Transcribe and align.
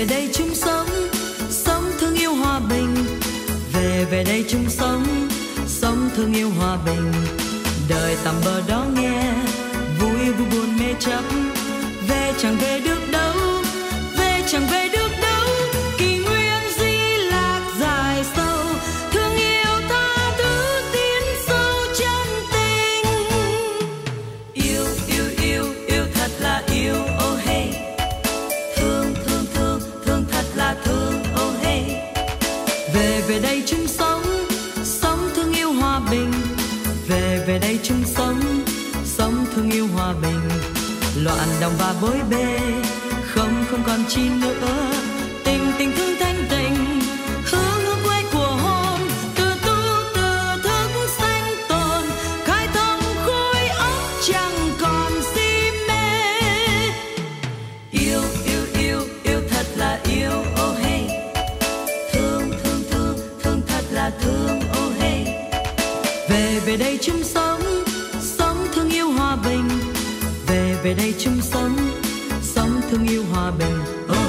về 0.00 0.06
đây 0.06 0.28
chung 0.32 0.54
sống 0.54 0.86
sống 1.50 1.84
thương 2.00 2.14
yêu 2.14 2.34
hòa 2.34 2.60
bình. 2.70 2.94
Về 3.72 4.06
về 4.10 4.24
đây 4.24 4.44
chung 4.48 4.64
sống 4.68 5.28
sống 5.66 6.10
thương 6.16 6.34
yêu 6.34 6.50
hòa 6.58 6.78
bình. 6.86 7.12
Đời 7.88 8.16
tạm 8.24 8.34
bờ 8.44 8.62
đó 8.68 8.86
nghe, 8.94 9.32
vui 10.00 10.32
vui 10.32 10.46
buồn 10.50 10.78
mê 10.78 10.94
chấp. 11.00 11.24
Về 12.08 12.32
chẳng 12.38 12.56
về 12.60 12.80
được 12.80 12.99
đây 37.60 37.78
chung 37.82 38.02
sống 38.04 38.40
sống 39.04 39.44
thương 39.54 39.70
yêu 39.70 39.86
hòa 39.94 40.14
bình. 40.22 40.40
Loạn 41.24 41.48
đồng 41.60 41.72
và 41.78 41.94
bối 42.02 42.16
bê 42.30 42.58
không 43.26 43.64
không 43.70 43.82
còn 43.86 44.04
chi 44.08 44.28
nữa. 44.40 44.99
Chung 67.10 67.24
sống 67.24 67.60
sống 68.20 68.66
thương 68.74 68.90
yêu 68.90 69.10
hòa 69.10 69.36
bình. 69.44 69.68
Về 70.46 70.76
về 70.82 70.94
đây 70.94 71.14
chung 71.18 71.40
sống 71.42 71.76
sống 72.42 72.80
thương 72.90 73.06
yêu 73.08 73.24
hòa 73.32 73.50
bình. 73.58 73.78
Oh 74.04 74.19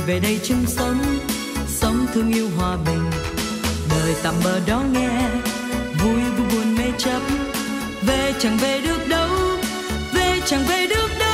về 0.00 0.06
về 0.06 0.20
đây 0.20 0.40
chung 0.42 0.66
sống 0.66 1.18
sống 1.68 2.06
thương 2.14 2.32
yêu 2.32 2.48
hòa 2.56 2.76
bình. 2.86 3.10
Đời 3.90 4.14
tạm 4.22 4.34
bờ 4.44 4.60
đó 4.66 4.82
nghe, 4.92 5.30
vui 6.02 6.20
vui 6.36 6.46
buồn 6.52 6.76
mê 6.76 6.84
chấp. 6.98 7.20
Về 8.06 8.32
chẳng 8.38 8.58
về 8.58 8.80
được 8.80 9.08
đâu, 9.08 9.28
về 10.14 10.40
chẳng 10.46 10.64
về 10.68 10.86
được 10.86 11.08
đâu. 11.18 11.29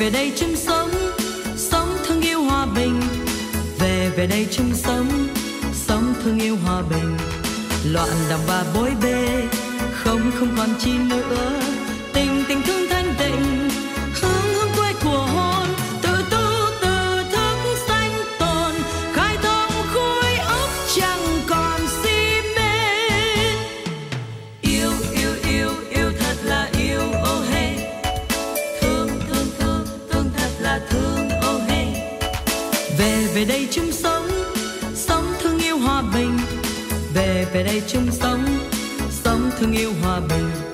Về 0.00 0.10
đây 0.10 0.32
chung 0.36 0.56
sống 0.56 0.90
sống 1.56 1.88
thương 2.06 2.20
yêu 2.20 2.42
hòa 2.42 2.66
bình. 2.76 3.00
Về 3.78 4.10
về 4.16 4.26
đây 4.26 4.46
chung 4.50 4.70
sống 4.74 5.28
sống 5.72 6.14
thương 6.24 6.38
yêu 6.38 6.56
hòa 6.64 6.82
bình. 6.90 7.16
Loạn 7.92 8.08
đồng 8.30 8.40
và 8.46 8.64
bối 8.74 8.90
bê 9.02 9.48
không 9.92 10.30
không 10.38 10.54
còn 10.56 10.68
chi 10.78 10.90
nữa. 11.08 11.60
Tình 12.12 12.44
tình 12.48 12.62
thương 12.66 12.89
về 33.40 33.46
đây 33.46 33.68
chung 33.70 33.92
sống 33.92 34.28
sống 34.94 35.24
thương 35.40 35.58
yêu 35.58 35.78
hòa 35.78 36.02
bình. 36.14 36.38
Về 37.14 37.46
về 37.54 37.62
đây 37.62 37.82
chung 37.88 38.06
sống 38.10 38.44
sống 39.10 39.50
thương 39.58 39.72
yêu 39.72 39.92
hòa 40.02 40.20
bình. 40.20 40.69